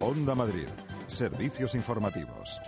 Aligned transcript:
Onda 0.00 0.34
Madrid. 0.34 0.68
Servicios 1.06 1.74
informativos. 1.74 2.60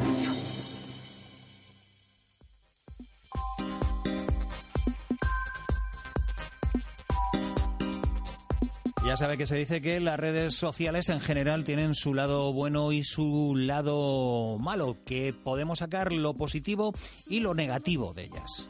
Ya 9.06 9.16
sabe 9.16 9.38
que 9.38 9.46
se 9.46 9.54
dice 9.54 9.80
que 9.80 10.00
las 10.00 10.18
redes 10.18 10.56
sociales 10.56 11.08
en 11.10 11.20
general 11.20 11.62
tienen 11.62 11.94
su 11.94 12.12
lado 12.12 12.52
bueno 12.52 12.90
y 12.90 13.04
su 13.04 13.54
lado 13.54 14.58
malo, 14.58 14.96
que 15.04 15.32
podemos 15.32 15.78
sacar 15.78 16.12
lo 16.12 16.34
positivo 16.34 16.92
y 17.28 17.38
lo 17.38 17.54
negativo 17.54 18.12
de 18.14 18.24
ellas. 18.24 18.68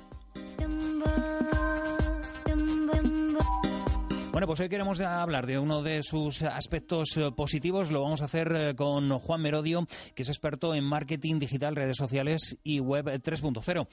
Bueno, 4.37 4.49
pues 4.49 4.61
hoy 4.61 4.69
queremos 4.69 5.01
hablar 5.01 5.47
de 5.47 5.59
uno 5.59 5.83
de 5.83 6.03
sus 6.03 6.43
aspectos 6.43 7.17
eh, 7.17 7.33
positivos. 7.35 7.91
Lo 7.91 8.03
vamos 8.03 8.21
a 8.21 8.27
hacer 8.27 8.53
eh, 8.55 8.77
con 8.77 9.19
Juan 9.19 9.41
Merodio, 9.41 9.87
que 10.15 10.25
es 10.25 10.29
experto 10.29 10.75
en 10.75 10.85
marketing 10.85 11.39
digital, 11.39 11.75
redes 11.75 11.97
sociales 11.97 12.59
y 12.63 12.81
web 12.81 13.07
3.0. 13.07 13.89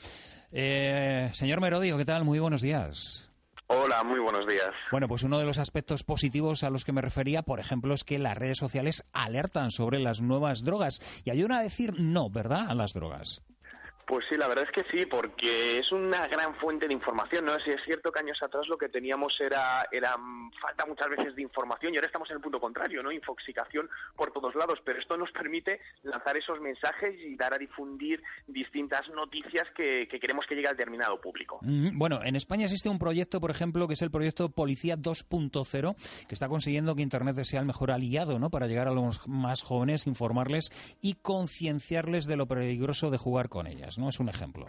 Eh, 0.52 1.30
señor 1.31 1.61
Merodio, 1.61 1.97
¿qué 1.97 2.03
tal? 2.03 2.25
Muy 2.25 2.39
buenos 2.39 2.61
días. 2.61 3.31
Hola, 3.67 4.03
muy 4.03 4.19
buenos 4.19 4.45
días. 4.45 4.73
Bueno, 4.91 5.08
pues 5.08 5.23
uno 5.23 5.39
de 5.39 5.45
los 5.45 5.59
aspectos 5.59 6.03
positivos 6.03 6.66
a 6.66 6.69
los 6.69 6.83
que 6.83 6.91
me 6.91 6.99
refería, 6.99 7.44
por 7.44 7.61
ejemplo, 7.61 7.94
es 7.94 8.03
que 8.03 8.19
las 8.19 8.38
redes 8.38 8.58
sociales 8.58 9.05
alertan 9.14 9.71
sobre 9.71 9.99
las 9.99 10.19
nuevas 10.19 10.66
drogas 10.66 10.99
y 11.23 11.30
ayudan 11.30 11.53
a 11.59 11.64
decir 11.64 11.94
no, 12.02 12.30
¿verdad?, 12.30 12.66
a 12.67 12.75
las 12.75 12.91
drogas. 12.91 13.44
Pues 14.14 14.28
sí, 14.30 14.38
la 14.38 14.47
verdad 14.47 14.66
es 14.66 14.72
que 14.72 14.88
sí, 14.92 15.08
porque 15.08 15.80
es 15.80 15.92
una 15.92 16.28
gran 16.28 16.53
fuente 16.58 16.88
de 16.88 16.94
información, 16.94 17.45
¿no? 17.45 17.59
Si 17.61 17.72
es 17.72 17.81
cierto 17.83 18.11
que 18.11 18.20
años 18.20 18.38
atrás 18.44 18.67
lo 18.67 18.78
que 18.78 18.88
teníamos 18.88 19.33
era, 19.42 19.88
era 19.92 20.16
falta 20.61 20.86
muchas 20.86 21.09
veces 21.09 21.36
de 21.36 21.42
información 21.42 21.92
y 21.92 21.97
ahora 21.97 22.05
estamos 22.05 22.30
en 22.30 22.36
el 22.36 22.42
punto 22.44 22.59
contrario, 22.59 23.02
¿no? 23.02 23.11
Infoxicación 23.11 23.89
por 24.16 24.31
todos 24.31 24.53
lados, 24.53 24.78
pero 24.86 25.00
esto 25.00 25.17
nos 25.17 25.31
permite 25.31 25.80
lanzar 26.03 26.38
esos 26.38 26.61
mensajes 26.61 27.20
y 27.25 27.36
dar 27.36 27.55
a 27.55 27.58
difundir 27.58 28.22
distintas 28.45 29.09
noticias 29.09 29.67
que, 29.75 30.08
queremos 30.08 30.45
que 30.45 30.53
llegue 30.53 30.67
al 30.67 30.77
determinado 30.77 31.20
público. 31.20 31.58
Mm, 31.64 31.98
bueno, 31.98 32.20
en 32.23 32.36
España 32.36 32.66
existe 32.66 32.89
un 32.89 33.00
proyecto, 33.00 33.42
por 33.42 33.50
ejemplo, 33.50 33.88
que 33.88 33.95
es 33.95 34.02
el 34.03 34.11
proyecto 34.11 34.50
Policía 34.50 34.95
2.0, 34.95 35.95
que 36.27 36.36
está 36.36 36.48
consiguiendo 36.48 36.95
que 36.95 37.02
Internet 37.02 37.44
sea 37.45 37.61
el 37.61 37.66
mejor 37.66 37.89
aliado, 37.89 38.38
¿no? 38.38 38.52
Para 38.52 38.67
llegar 38.67 38.88
a 38.88 38.92
los 38.92 39.27
más 39.27 39.64
jóvenes, 39.64 40.05
informarles 40.05 40.70
y 41.02 41.16
concienciarles 41.16 42.27
de 42.27 42.36
lo 42.36 42.45
peligroso 42.45 43.09
de 43.09 43.17
jugar 43.17 43.50
con 43.50 43.66
ellas. 43.66 43.98
¿no? 44.02 44.02
Es 44.09 44.19
un 44.19 44.29
ejemplo. 44.29 44.67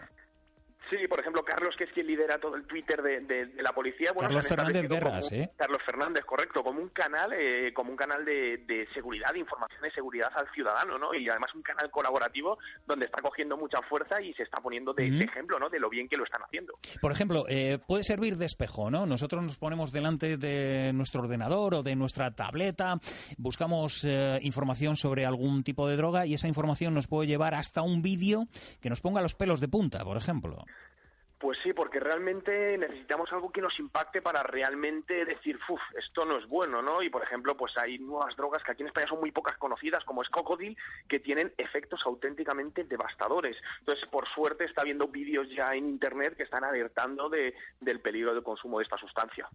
Ejemplo, 0.91 1.34
Carlos, 1.65 1.77
que 1.77 1.83
es 1.85 1.91
quien 1.93 2.05
lidera 2.05 2.37
todo 2.37 2.55
el 2.55 2.65
Twitter 2.65 3.01
de, 3.01 3.51
la 3.61 3.73
policía. 3.73 4.11
Bueno, 4.13 4.29
Carlos 4.29 4.47
Fernández 4.47 4.87
Guerras, 4.87 5.31
¿eh? 5.31 5.49
Carlos 5.57 5.81
Fernández, 5.83 6.23
correcto, 6.23 6.63
como 6.63 6.79
un 6.79 6.89
canal, 6.89 7.33
eh, 7.33 7.73
como 7.73 7.89
un 7.89 7.97
canal 7.97 8.23
de, 8.23 8.87
seguridad, 8.93 9.31
de 9.33 9.39
información 9.39 9.81
de 9.81 9.91
seguridad 9.91 10.29
al 10.35 10.47
ciudadano, 10.51 10.99
¿no? 10.99 11.13
Y 11.15 11.27
además 11.27 11.53
un 11.55 11.63
canal 11.63 11.89
colaborativo 11.89 12.59
donde 12.85 13.05
está 13.05 13.21
cogiendo 13.21 13.57
mucha 13.57 13.81
fuerza 13.89 14.21
y 14.21 14.33
se 14.33 14.43
está 14.43 14.61
poniendo 14.61 14.93
de, 14.93 15.07
ejemplo, 15.07 15.57
¿no? 15.57 15.69
De 15.69 15.79
lo 15.79 15.89
bien 15.89 16.07
que 16.07 16.17
lo 16.17 16.23
están 16.23 16.41
haciendo. 16.43 16.77
Por 17.01 17.11
ejemplo, 17.11 17.45
eh, 17.49 17.79
puede 17.87 18.03
servir 18.03 18.37
de 18.37 18.45
espejo, 18.45 18.91
¿no? 18.91 19.07
Nosotros 19.07 19.41
nos 19.43 19.57
ponemos 19.57 19.91
delante 19.91 20.37
de 20.37 20.93
nuestro 20.93 21.21
ordenador 21.21 21.73
o 21.75 21.83
de 21.83 21.95
nuestra 21.95 22.31
tableta, 22.31 22.99
buscamos 23.37 24.03
eh, 24.03 24.37
información 24.43 24.95
sobre 24.97 25.25
algún 25.25 25.63
tipo 25.63 25.87
de 25.87 25.97
droga 25.97 26.27
y 26.27 26.35
esa 26.35 26.47
información 26.47 26.93
nos 26.93 27.07
puede 27.07 27.27
llevar 27.27 27.55
hasta 27.55 27.81
un 27.81 28.03
vídeo 28.03 28.47
que 28.81 28.89
nos 28.89 29.01
ponga 29.01 29.21
los 29.21 29.33
pelos 29.33 29.59
de 29.59 29.67
punta, 29.67 30.03
por 30.03 30.17
ejemplo. 30.17 30.63
Pues 31.37 31.57
sí, 31.61 31.73
porque 31.73 31.99
realmente 31.99 32.77
necesitamos 32.77 33.31
algo 33.33 33.51
que 33.51 33.61
nos 33.61 33.77
impacte 33.79 34.21
para 34.21 34.41
realmente 34.41 35.25
decir, 35.25 35.59
uff, 35.67 35.81
esto 35.97 36.23
no 36.25 36.37
es 36.37 36.47
bueno, 36.47 36.81
¿no? 36.81 37.03
Y 37.03 37.09
por 37.09 37.23
ejemplo, 37.23 37.57
pues 37.57 37.73
hay 37.77 37.99
nuevas 37.99 38.35
drogas 38.37 38.63
que 38.63 38.71
aquí 38.71 38.83
en 38.83 38.87
España 38.87 39.07
son 39.09 39.19
muy 39.19 39.31
pocas 39.31 39.57
conocidas, 39.57 40.03
como 40.05 40.21
es 40.21 40.29
Cocodil, 40.29 40.77
que 41.09 41.19
tienen 41.19 41.53
efectos 41.57 42.01
auténticamente 42.05 42.85
devastadores. 42.85 43.57
Entonces, 43.79 44.07
por 44.09 44.27
suerte, 44.29 44.63
está 44.63 44.81
habiendo 44.81 45.07
vídeos 45.07 45.47
ya 45.55 45.75
en 45.75 45.89
Internet 45.89 46.37
que 46.37 46.43
están 46.43 46.63
alertando 46.63 47.29
de, 47.29 47.53
del 47.81 47.99
peligro 47.99 48.33
del 48.33 48.43
consumo 48.43 48.79
de 48.79 48.83
esta 48.83 48.97
sustancia. 48.97 49.47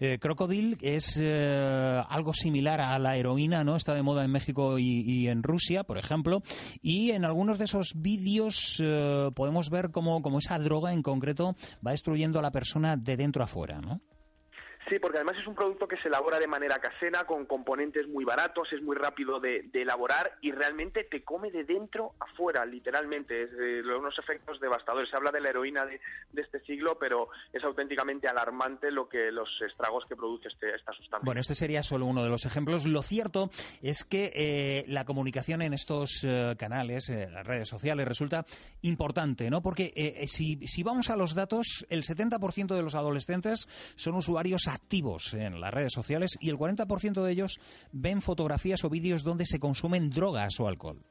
Eh, 0.00 0.18
Crocodil 0.20 0.78
es 0.80 1.16
eh, 1.20 2.02
algo 2.08 2.34
similar 2.34 2.80
a 2.80 2.98
la 2.98 3.16
heroína, 3.16 3.62
¿no? 3.62 3.76
Está 3.76 3.94
de 3.94 4.02
moda 4.02 4.24
en 4.24 4.32
México 4.32 4.78
y, 4.78 5.28
en 5.28 5.42
Rusia, 5.44 5.84
por 5.84 5.96
ejemplo, 5.96 6.42
y 6.82 7.12
en 7.12 7.24
algunos 7.24 7.58
de 7.58 7.66
esos 7.66 7.92
vídeos 7.94 8.82
eh, 8.84 9.30
podemos 9.34 9.70
ver 9.70 9.90
cómo, 9.92 10.20
cómo 10.20 10.38
esa 10.38 10.58
droga 10.58 10.92
en 10.92 11.03
concreto 11.04 11.54
va 11.86 11.92
destruyendo 11.92 12.40
a 12.40 12.42
la 12.42 12.50
persona 12.50 12.96
de 12.96 13.16
dentro 13.16 13.44
a 13.44 13.46
fuera, 13.46 13.80
¿no? 13.80 14.00
Sí, 14.88 14.98
porque 14.98 15.16
además 15.16 15.36
es 15.40 15.46
un 15.46 15.54
producto 15.54 15.88
que 15.88 15.96
se 15.96 16.08
elabora 16.08 16.38
de 16.38 16.46
manera 16.46 16.78
casera, 16.78 17.24
con 17.24 17.46
componentes 17.46 18.06
muy 18.06 18.24
baratos, 18.24 18.70
es 18.72 18.82
muy 18.82 18.96
rápido 18.96 19.40
de, 19.40 19.70
elaborar 19.72 20.36
y 20.40 20.52
realmente 20.52 21.04
te 21.04 21.22
come 21.22 21.50
de 21.50 21.64
dentro 21.64 22.12
a 22.20 22.26
fuera, 22.36 22.64
literalmente. 22.66 23.44
Es 23.44 23.50
eh, 23.52 23.82
unos 23.98 24.18
efectos 24.18 24.60
devastadores. 24.60 25.08
Se 25.08 25.16
habla 25.16 25.30
de 25.30 25.40
la 25.40 25.50
heroína 25.50 25.86
de, 25.86 26.00
este 26.36 26.60
siglo, 26.60 26.98
pero 26.98 27.28
es 27.52 27.64
auténticamente 27.64 28.28
alarmante 28.28 28.90
lo 28.90 29.08
que 29.08 29.30
los 29.32 29.48
estragos 29.66 30.04
que 30.06 30.16
produce 30.16 30.48
este, 30.48 30.74
esta 30.74 30.92
sustancia. 30.92 31.24
Bueno, 31.24 31.40
este 31.40 31.54
sería 31.54 31.82
solo 31.82 32.06
uno 32.06 32.22
de 32.22 32.28
los 32.28 32.44
ejemplos. 32.44 32.84
Lo 32.84 33.02
cierto 33.02 33.50
es 33.82 34.04
que 34.04 34.32
eh, 34.34 34.84
la 34.88 35.04
comunicación 35.04 35.62
en 35.62 35.72
estos 35.72 36.24
eh, 36.24 36.54
canales, 36.58 37.08
las 37.08 37.46
redes 37.46 37.68
sociales, 37.68 38.06
resulta 38.06 38.44
importante, 38.82 39.48
¿no? 39.48 39.62
Porque 39.62 40.24
si, 40.26 40.66
si 40.66 40.82
vamos 40.82 41.08
a 41.08 41.16
los 41.16 41.34
datos, 41.34 41.86
el 41.88 42.02
70% 42.02 42.74
de 42.74 42.82
los 42.82 42.94
adolescentes 42.94 43.66
son 43.96 44.14
usuarios 44.14 44.68
activos 44.74 45.34
en 45.34 45.60
las 45.60 45.72
redes 45.72 45.92
sociales 45.92 46.36
y 46.40 46.50
el 46.50 46.58
40% 46.58 47.22
de 47.22 47.32
ellos 47.32 47.58
ven 47.92 48.20
fotografías 48.20 48.84
o 48.84 48.90
vídeos 48.90 49.22
donde 49.22 49.46
se 49.46 49.58
consumen 49.58 50.10
drogas 50.10 50.60
o 50.60 50.68
alcohol. 50.68 51.02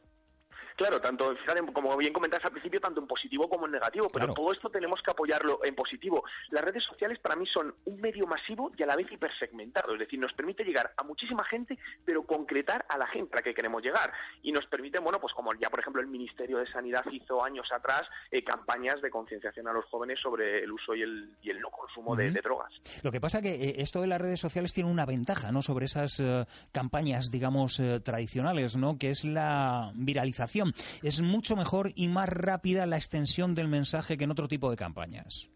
Claro, 0.76 1.00
tanto, 1.00 1.36
como 1.72 1.96
bien 1.98 2.14
comentabas 2.14 2.46
al 2.46 2.52
principio, 2.52 2.80
tanto 2.80 3.00
en 3.00 3.08
positivo 3.08 3.50
como 3.50 3.66
en 3.66 3.74
negativo, 3.74 4.10
pero 4.10 4.34
todo 4.34 4.52
esto 4.52 4.70
tenemos 4.70 5.02
que 5.02 5.12
apoyarlo 5.12 5.60
en 5.64 5.76
positivo. 5.76 6.24
Las 6.50 6.64
redes 6.64 6.84
sociales 6.84 7.20
para 7.20 7.36
mí 7.36 7.46
son 7.46 7.74
un 7.86 8.02
medio 8.02 8.26
masivo 8.26 8.72
y 8.78 8.84
a 8.84 8.86
la 8.86 8.96
vez 8.96 9.12
hipersegmentado, 9.12 9.94
es 9.94 10.00
decir, 10.00 10.20
nos 10.20 10.34
permite 10.34 10.64
llegar 10.64 10.94
a 10.98 11.04
muchísima 11.04 11.44
gente, 11.44 11.78
pero 12.06 12.24
concretar 12.24 12.86
a 12.90 12.98
la 12.98 13.08
gente 13.08 13.34
a 13.34 13.38
la 13.38 13.44
que 13.44 13.54
queremos 13.54 13.84
llegar. 13.84 14.12
Y 14.42 14.52
nos 14.52 14.66
permite, 14.66 15.00
bueno, 15.00 15.20
pues 15.20 15.34
como 15.34 15.54
ya 15.54 15.70
por 15.70 15.80
ejemplo 15.80 16.02
el 16.02 16.08
Ministerio 16.08 16.58
de 16.58 16.68
Sanidad 16.68 17.06
hizo 17.12 17.44
años 17.44 17.68
atrás, 17.72 18.04
eh, 18.32 18.44
campañas 18.44 19.02
de 19.02 19.10
concienciación 19.10 19.68
a 19.68 19.74
los 19.74 19.86
jóvenes 19.86 20.20
sobre 20.20 20.64
el 20.64 20.72
uso 20.72 20.96
y 20.96 21.02
el, 21.02 21.36
y 21.42 21.50
el 21.50 21.60
no 21.60 21.70
consumo 21.70 22.16
de, 22.16 22.32
drogas. 22.32 22.74
Lo 23.04 23.12
que 23.12 23.22
pasa 23.22 23.42
que 23.42 23.54
eh, 23.54 23.76
esto 23.78 24.02
de 24.02 24.08
las 24.08 24.20
redes 24.20 24.40
sociales 24.40 24.74
tiene 24.74 24.90
una 24.90 25.06
ventaja, 25.06 25.52
¿no? 25.52 25.62
Sobre 25.62 25.86
esas 25.86 26.20
eh, 26.20 26.46
campañas, 26.72 27.30
digamos, 27.32 27.82
tradicionales, 28.04 28.76
¿no? 28.76 28.98
Que 28.98 29.12
es 29.12 29.24
la 29.24 29.92
viralización 29.96 30.63
es 31.02 31.22
mucho 31.22 31.56
mejor 31.56 31.92
y 31.96 32.08
más 32.08 32.30
rápida 32.30 32.86
la 32.86 32.98
extensión 32.98 33.56
del 33.56 33.68
mensaje 33.68 34.18
que 34.18 34.24
en 34.24 34.32
otro 34.32 34.48
tipo 34.48 34.70
de 34.70 34.78
campañas 34.78 35.50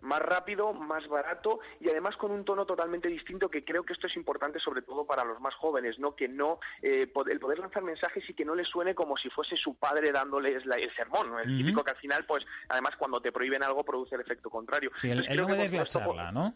más 0.00 0.20
rápido, 0.20 0.72
más 0.72 1.06
barato 1.08 1.60
y 1.80 1.88
además 1.88 2.16
con 2.16 2.30
un 2.30 2.44
tono 2.44 2.66
totalmente 2.66 3.08
distinto 3.08 3.48
que 3.48 3.64
creo 3.64 3.84
que 3.84 3.92
esto 3.92 4.06
es 4.06 4.16
importante 4.16 4.60
sobre 4.60 4.82
todo 4.82 5.04
para 5.04 5.24
los 5.24 5.40
más 5.40 5.54
jóvenes, 5.54 5.98
¿no? 5.98 6.14
Que 6.14 6.28
no 6.28 6.58
eh, 6.82 7.10
el 7.30 7.40
poder 7.40 7.58
lanzar 7.58 7.82
mensajes 7.82 8.28
y 8.28 8.34
que 8.34 8.44
no 8.44 8.54
les 8.54 8.68
suene 8.68 8.94
como 8.94 9.16
si 9.16 9.28
fuese 9.30 9.56
su 9.56 9.74
padre 9.74 10.12
dándoles 10.12 10.64
el 10.64 10.94
sermón, 10.94 11.30
¿no? 11.30 11.40
El 11.40 11.56
típico 11.56 11.84
que 11.84 11.90
al 11.90 11.96
final, 11.96 12.24
pues, 12.26 12.44
además 12.68 12.94
cuando 12.96 13.20
te 13.20 13.32
prohíben 13.32 13.62
algo 13.62 13.84
produce 13.84 14.14
el 14.14 14.20
efecto 14.20 14.50
contrario. 14.50 14.90
Sí, 14.96 15.10
el, 15.10 15.18
no 15.36 15.48
la 15.48 15.84
charla, 15.84 16.32
¿no? 16.32 16.54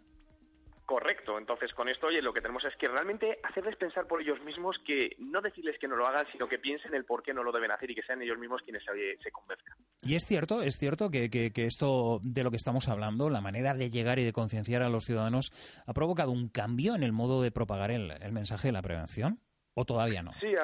Correcto. 0.93 1.39
Entonces, 1.39 1.73
con 1.73 1.89
esto, 1.89 2.09
oye, 2.09 2.21
lo 2.21 2.35
que 2.35 2.43
tenemos 2.43 2.63
es 2.67 2.77
que 2.77 2.87
realmente 2.87 3.39
hacerles 3.45 3.77
pensar 3.77 4.07
por 4.07 4.21
ellos 4.21 4.39
mismos 4.43 4.77
que 4.85 5.17
no 5.21 5.41
decirles 5.41 5.79
que 5.81 5.89
no 5.89 5.97
lo 5.97 6.07
hagan, 6.07 6.27
sino 6.31 6.47
que 6.47 6.59
piensen 6.59 6.93
el 6.93 7.07
por 7.07 7.23
qué 7.23 7.33
no 7.33 7.43
lo 7.43 7.51
deben 7.51 7.71
hacer 7.71 7.91
y 7.91 7.95
que 7.95 8.03
sean 8.03 8.21
ellos 8.21 8.37
mismos 8.37 8.61
quienes 8.61 8.83
se, 8.85 9.31
convenzcan. 9.31 9.75
Y 10.03 10.17
es 10.17 10.25
cierto, 10.27 10.61
es 10.61 10.77
cierto 10.77 11.11
que, 11.11 11.51
esto 11.57 12.21
de 12.23 12.45
lo 12.45 12.51
que 12.51 12.59
estamos 12.59 12.91
hablando, 12.91 13.31
la 13.31 13.41
manera 13.41 13.73
de 13.73 13.89
llegar 13.89 14.19
y 14.19 14.25
de 14.25 14.35
concienciar 14.35 14.83
a 14.83 14.91
los 14.91 15.07
ciudadanos, 15.07 15.51
ha 15.87 15.95
provocado 15.95 16.31
un 16.31 16.51
cambio 16.51 16.95
en 16.95 17.05
el 17.05 17.13
modo 17.13 17.41
de 17.41 17.51
propagar 17.51 17.91
el, 17.91 18.13
mensaje 18.31 18.69
de 18.69 18.73
la 18.73 18.83
prevención, 18.83 19.41
o 19.73 19.87
todavía 19.87 20.23
no. 20.23 20.33
Sí, 20.41 20.55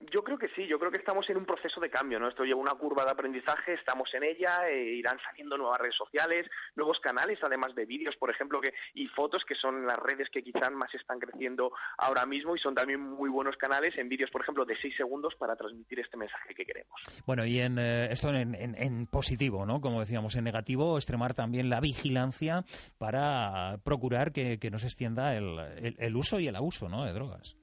Yo 0.00 0.24
creo 0.24 0.38
que 0.38 0.48
sí, 0.56 0.66
yo 0.66 0.78
creo 0.78 0.90
que 0.90 0.96
estamos 0.96 1.28
en 1.28 1.36
un 1.36 1.44
proceso 1.44 1.78
de 1.78 1.90
cambio, 1.90 2.18
¿no? 2.18 2.28
Esto 2.28 2.44
lleva 2.44 2.58
una 2.58 2.74
curva 2.74 3.04
de 3.04 3.10
aprendizaje, 3.10 3.74
estamos 3.74 4.12
en 4.14 4.22
ella, 4.22 4.66
eh, 4.66 4.94
irán 4.94 5.18
saliendo 5.22 5.58
nuevas 5.58 5.78
redes 5.78 5.94
sociales, 5.94 6.46
nuevos 6.74 6.98
canales, 7.00 7.38
además 7.42 7.74
de 7.74 7.84
vídeos, 7.84 8.16
por 8.16 8.30
ejemplo, 8.30 8.62
que, 8.62 8.72
y 8.94 9.08
fotos, 9.08 9.44
que 9.44 9.54
son 9.54 9.86
las 9.86 9.98
redes 9.98 10.30
que 10.30 10.42
quizás 10.42 10.72
más 10.72 10.94
están 10.94 11.18
creciendo 11.18 11.72
ahora 11.98 12.24
mismo 12.24 12.56
y 12.56 12.58
son 12.58 12.74
también 12.74 12.98
muy 13.00 13.28
buenos 13.28 13.56
canales 13.58 13.96
en 13.98 14.08
vídeos, 14.08 14.30
por 14.30 14.40
ejemplo, 14.40 14.64
de 14.64 14.76
seis 14.80 14.96
segundos 14.96 15.34
para 15.34 15.54
transmitir 15.54 16.00
este 16.00 16.16
mensaje 16.16 16.54
que 16.54 16.64
queremos. 16.64 16.98
Bueno, 17.26 17.44
y 17.44 17.58
en 17.58 17.78
eh, 17.78 18.08
esto 18.10 18.30
en, 18.30 19.06
positivo, 19.06 19.66
¿no? 19.66 19.82
Como 19.82 20.00
decíamos, 20.00 20.34
en 20.34 20.44
negativo, 20.44 20.96
extremar 20.96 21.34
también 21.34 21.68
la 21.68 21.80
vigilancia 21.80 22.64
para 22.96 23.78
procurar 23.84 24.32
que, 24.32 24.58
no 24.70 24.78
se 24.78 24.86
extienda 24.86 25.36
el, 25.36 25.58
el 25.98 26.16
uso 26.16 26.40
y 26.40 26.46
el 26.46 26.56
abuso, 26.56 26.88
¿no? 26.88 27.04
De 27.04 27.12
drogas. 27.12 27.59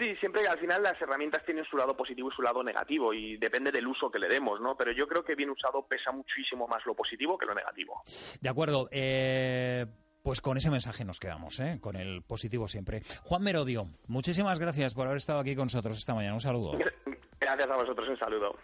Sí, 0.00 0.16
siempre 0.16 0.48
al 0.48 0.58
final 0.58 0.82
las 0.82 0.98
herramientas 0.98 1.44
tienen 1.44 1.66
su 1.66 1.76
lado 1.76 1.94
positivo 1.94 2.30
y 2.30 2.34
su 2.34 2.40
lado 2.40 2.62
negativo 2.64 3.12
y 3.12 3.36
depende 3.36 3.70
del 3.70 3.86
uso 3.86 4.10
que 4.10 4.18
le 4.18 4.28
demos, 4.28 4.58
¿no? 4.58 4.74
Pero 4.74 4.92
yo 4.92 5.06
creo 5.06 5.22
que 5.22 5.34
bien 5.34 5.50
usado 5.50 5.86
pesa 5.86 6.10
muchísimo 6.10 6.66
más 6.66 6.86
lo 6.86 6.94
positivo 6.94 7.36
que 7.36 7.44
lo 7.44 7.54
negativo. 7.54 8.00
De 8.40 8.48
acuerdo. 8.48 8.88
Eh, 8.90 9.84
pues 10.22 10.40
con 10.40 10.56
ese 10.56 10.70
mensaje 10.70 11.04
nos 11.04 11.18
quedamos, 11.18 11.60
¿eh? 11.60 11.78
con 11.80 11.96
el 11.96 12.22
positivo 12.22 12.68
siempre. 12.68 13.02
Juan 13.24 13.42
Merodio, 13.42 13.88
muchísimas 14.06 14.58
gracias 14.58 14.94
por 14.94 15.06
haber 15.06 15.16
estado 15.16 15.40
aquí 15.40 15.54
con 15.54 15.66
nosotros 15.66 15.96
esta 15.96 16.14
mañana. 16.14 16.34
Un 16.34 16.40
saludo. 16.40 16.78
Gracias 17.40 17.70
a 17.70 17.76
vosotros, 17.76 18.06
un 18.06 18.18
saludo. 18.18 18.54